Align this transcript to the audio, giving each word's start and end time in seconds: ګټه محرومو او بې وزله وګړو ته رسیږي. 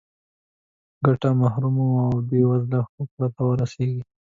ګټه 1.05 1.29
محرومو 1.41 1.87
او 2.05 2.11
بې 2.27 2.41
وزله 2.49 2.79
وګړو 2.95 3.27
ته 3.35 3.43
رسیږي. 3.59 4.01